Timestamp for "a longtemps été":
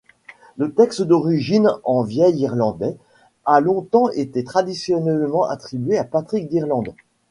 3.45-4.43